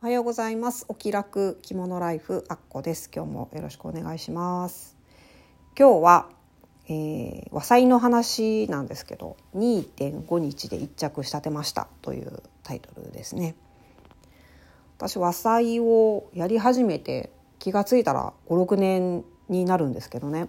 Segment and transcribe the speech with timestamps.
[0.00, 0.84] おはようございます。
[0.86, 3.10] お気楽着物ライフあっこです。
[3.12, 4.96] 今日もよろしくお願いします。
[5.76, 6.28] 今日は、
[6.88, 11.88] えー、和裁の話なんですけど2.5日で一着仕立てました。
[12.00, 13.56] というタイトルですね。
[14.98, 20.48] 私和裁をやり始めて気が付いたら56年になるんですけどね。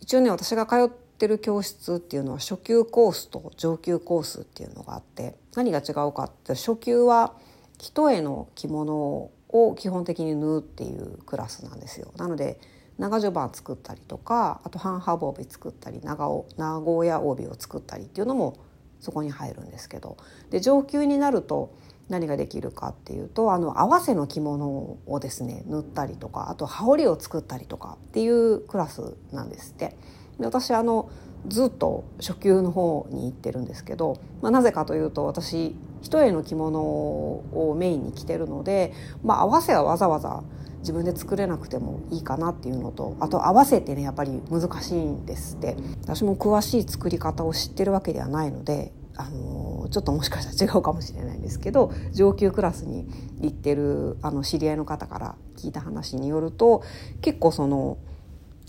[0.00, 7.34] 一応ね私が通ってる教室っていうのは初級コースと上級コースっていうのがあって何が違うかって初級は
[7.80, 12.12] 一重の着物を基本的に縫うっていうクラスなんですよ。
[12.16, 12.60] なので
[12.98, 18.58] 長襦袢作ったりとかあと半幅帯作ったり長尾名古屋帯を作ったりっていうのも
[19.00, 20.18] そこに入るんですけど
[20.50, 21.74] で上級になると
[22.10, 29.96] 何ができるかっていうとあの合わせの着物をですね縫ったりとかあと羽織を作ったりとかっていうクラスなんですって。
[30.38, 31.08] で私あの
[31.48, 40.42] ずっと初級の方に行ってるんですけど、まあ、なぜかというと私一重の着物をメインに着てるので、まあ、合わせはわざわざ
[40.80, 45.76] 自分で作れなくてもいいかなっていうのとあと合わせてねやっぱり難しいんですって。
[46.02, 53.06] 私も詳しい作り方を知ってるわけではないのであのちょっともしかしたら違うかもしれないんですけど上級クラスに
[53.40, 56.82] 行ってるあの知り合いの方から聞いた話によると
[57.20, 57.98] 結構その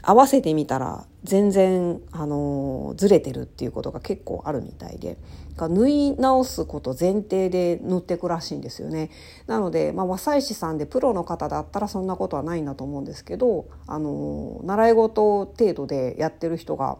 [0.01, 5.17] 合わせてみたら全然あのずれてるっていうことが結構あるみたいで。
[5.57, 9.09] 縫い直すこと前提で縫ってくらしいんですよね。
[9.47, 16.97] なので、まあ、和裁師さんでプロの方だったらそんなことはないんだと思うんですけどあの習い事程度でやってる人が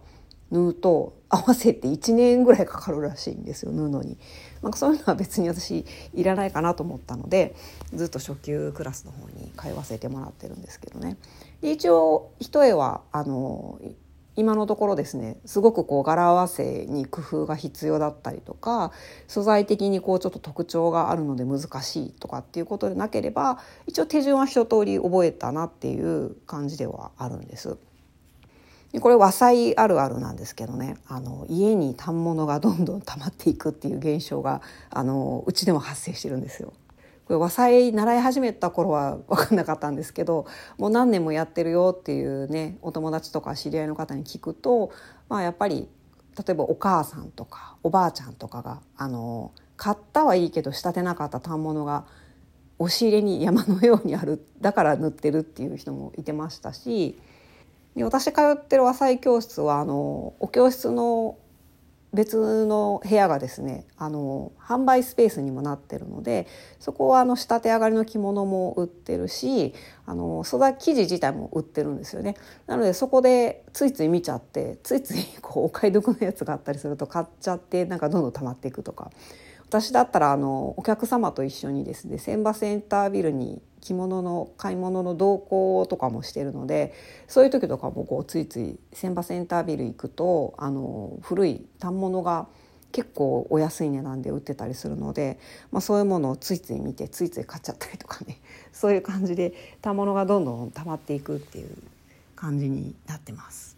[0.52, 4.18] 縫うと合わせて1年ぐらいかかるらしいんですよ縫うのに。
[4.62, 7.56] なんかそういうのは別に私いらないかなと思ったので
[7.94, 11.18] ずっと初級クラスの方に通わせてもらってるんですけどね。
[11.62, 13.80] で一応一重はあの
[14.36, 18.92] 今のところですねすごくこう柄合わせに工夫が必要だったりとか
[19.28, 27.78] 素材的にこうちょっと特徴があるので難しいとかっていうことでなければ一応手順は一通り覚えたなっていう感じではあるんです。
[29.00, 36.74] これ和裁あるあるなんですけどねあの家に反物がどんどん溜まっていくっていう現象があのうちでも発生してるんですよ。
[37.26, 40.46] これ和裁習い始めた頃は分かんなかったんですけど
[40.78, 44.92] もう何年もやってるよっていうねお友達とか知り合いの方に聞くと、
[45.30, 45.88] まあ、やっぱり
[46.38, 52.06] 例えばお母さんとかおばあちゃんとかがあの買ったはいいけど仕立てなかった反物が
[52.80, 57.18] 押し入れに山のようにあるだから塗ってるっていう人もいてましたし
[57.96, 61.38] で私通ってる和裁教室はあのお教室の
[62.14, 66.46] 別の部屋がですねあの販売スペースにもなってるので
[66.80, 69.74] そこはあの仕立て上がりの着物も売ってるし
[70.06, 72.36] あの素材生地自体も売ってるんですよね。
[72.68, 79.12] なのでそこでついつい見ちゃってついついこう お買い得のやつがあったりすると買っちゃってなんかどんどん溜まっていくとか。
[79.70, 86.94] 私だったらあのお客様と一緒にですね千葉センタービルに着物の買い物の同行とかもしてるので
[87.28, 92.48] そういう時とかもこうついつい千葉センタービル行くとあの古い反物が
[92.92, 95.40] 結構お安い値段で売ってたりするので、
[95.72, 98.40] まあ、そういうものをついつい見てついつい買っちゃったりとかね
[98.72, 101.70] そういう感じで反物がどんどん溜まっていくっていう
[102.36, 103.78] 感じになってます。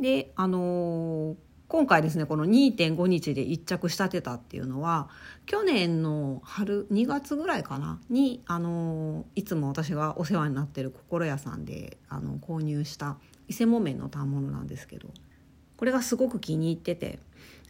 [0.00, 1.34] であのー
[1.74, 5.08] 今回ですねこの2.5日で1着仕立てたっていうのは
[5.44, 13.16] 去年の春2月ぐらいかなにあのいつも私がお世話になってる心屋さんであの購入した
[13.48, 15.08] 伊勢木綿の反物なんですけど
[15.76, 17.18] これがすごく気に入ってて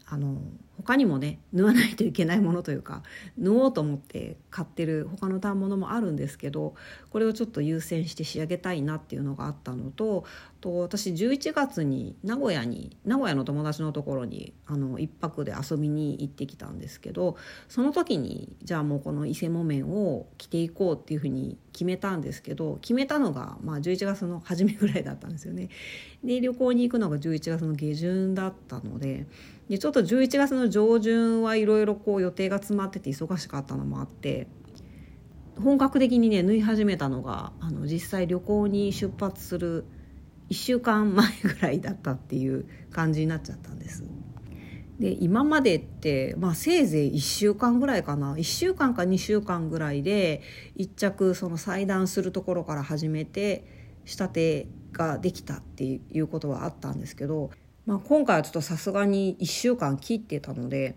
[0.07, 0.37] あの
[0.77, 3.03] 他にもね縫わないといけないものというか
[3.39, 6.75] 縫おうと思って買ってる他の反物もあるんですけど
[7.11, 10.25] これをちょっと優先して仕上げたいなっていうのがあったのと
[10.61, 17.37] と私11月に名古屋に名古屋の友達のところにあの1泊で遊びに行ってきたんですけど
[17.69, 25.69] その時にじゃあもうこの伊勢木綿を着ていこうっていうふうに決めたんですけど決めたのが、まあ、11月の初めぐらいだったんですよね。
[26.23, 29.27] で旅行に行くのが11月の下旬だったので
[29.69, 34.47] でちょっと11月の上旬はいろいろこう予定が詰まってて忙しかったのもあって
[35.63, 39.85] 本格的にね縫い始めたのがあの実際旅行に出発する
[40.51, 44.05] 1週間前ぐらいだったっていう感じになっちゃったんです。
[44.99, 50.43] で今までって、まあ、せいぜい1週間ぐらいかな1週間か2週間ぐらいで
[50.77, 53.65] 一着その裁断するところから始めて
[54.05, 57.51] 仕立てができたっていうことはあったんですけど、
[57.87, 60.97] まあ、今回はちょっとさすがに1週間切ってたので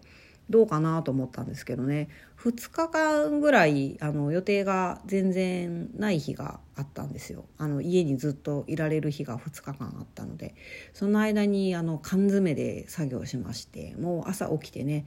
[0.50, 2.08] どうかなと思ったんですけどね。
[2.42, 7.46] 2日間ぐらいあの予定が全然ない日があったんですよ。
[7.58, 10.56] あの家にずっといられる日が2日間あったので。
[10.94, 15.06] その間にあの缶詰で作業しましてもう朝起きてね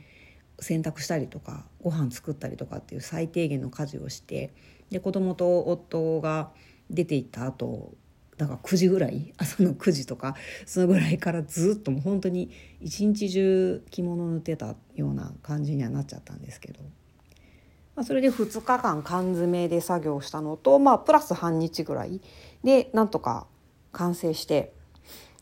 [0.59, 4.53] 洗濯したりとかご飯作ったりとかっていう最低限の家事をして
[4.91, 6.51] で子供と夫が
[6.91, 7.95] 出て行った後
[8.41, 10.35] だから9時ぐらい朝の9時とか
[10.65, 12.51] そのぐらいからずっともう本当に
[12.81, 16.81] 一日中着物塗ってたような感じにはなっちゃったんですけど、
[17.97, 22.23] まあ、それで2日間缶詰で作業したのと、まあ、プラス半日ぐらい
[22.65, 23.47] でなんとか
[23.93, 24.73] 完成して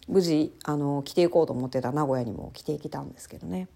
[0.09, 3.69] 無事あの着ていこうと思ってた名古屋にも着てきたんですけどね。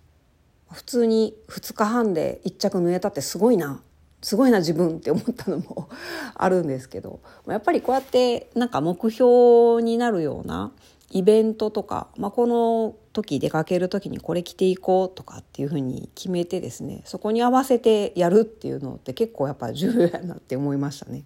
[0.73, 3.83] 普通に2日半で1着縫えたってすごいな。
[4.23, 5.89] すごいな自分って思ったのも
[6.35, 10.73] あるんですけどやっぱりこうやってなんか目標になるような
[11.11, 21.25] イベントとか、まあ、この時出かける時にこれ着ていこうとかっていうふうに決めてですねそこに合わせてやるっていうのって結構やっぱ重要やなって思いましたね。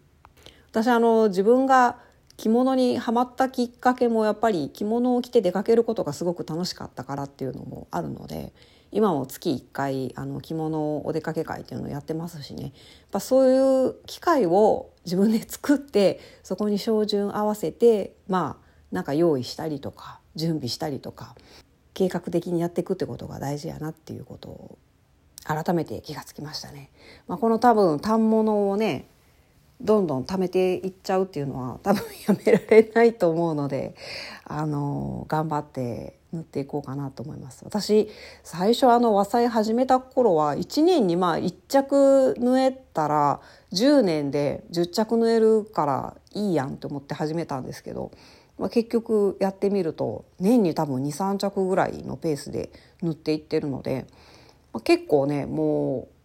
[0.73, 1.99] 私あの自分が
[2.37, 8.53] 着物にはまったきっかけもやっぱり着物を着て出かけることがすごく楽しかったからっていうのもあるので
[8.97, 12.73] 今も月1回あの着物お出かけ会っていうのをやってますしねやっ
[13.13, 21.35] ぱそういう機会を自分で作ってそこに照準合わせてまあなんか用意したりとか準備したりとか
[21.93, 24.79] 計画的にやっていくってことが大事やなっていうことを
[25.45, 26.91] 改めて気がつきましたね。
[27.29, 29.09] まあ、この多分反物をね
[29.83, 33.95] どんどん貯めていっちゃうっていうのは多分やめられないと思うので
[34.45, 37.65] あの頑張って塗っていこうかなと思います。
[37.65, 38.09] 私
[38.43, 43.41] 最初あの和裁始めた頃は1年にまあ1着縫えたら
[43.73, 48.13] 10年で10着縫えるからいいやんと思って始めたんですけど、
[48.59, 52.71] まあ、結局やってみると年に多分23着ぐらいのペースで
[53.03, 54.07] 縫っていってるので、
[54.73, 56.16] まあ、結構ねもう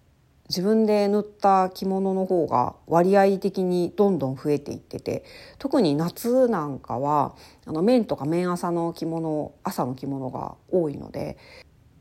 [0.51, 5.23] 自分で縫った着物の方が割合的にどんどん増えていってて
[5.59, 11.37] 特に夏なんかはあの綿とか綿朝の着物朝の着物が多いので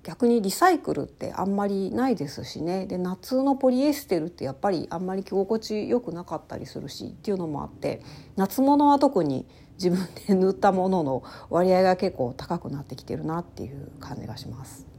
[0.02, 8.03] 逆にリサイクルってあんまりないですしねで夏のポリエステルってやっぱりあんまり着心地良くなかったりするしっていうのもあって
[8.35, 14.90] 夏物は特に自分で塗ったものの割合が結構高くなってきてるなっていう感じがします。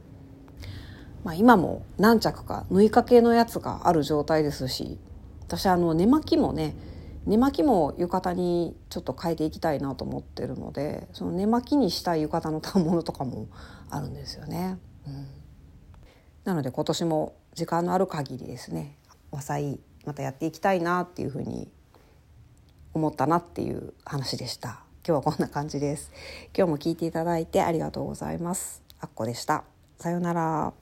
[1.24, 4.98] まあ、今も何着か縫いかけのやつがある状態ですし
[5.42, 6.74] 私あの寝巻きもね
[7.24, 13.46] 寝巻きも浴衣にちょっと変えていきたいなと思ってるのでその寝巻きにしたい浴衣の反物とかも
[13.90, 14.78] あるんですよね。
[15.06, 15.26] うん、
[16.44, 18.98] なので今年も時間のある限りですね
[19.30, 21.70] 和裁またやっていきたいなっていうふうに
[22.92, 24.82] 思ったなっていう話でした。
[25.06, 26.10] 今日はこんな感じです。
[26.56, 28.82] 今日も聞いていただいてありがとうございます。
[29.00, 29.64] あっこでした。
[29.98, 30.81] さようなら。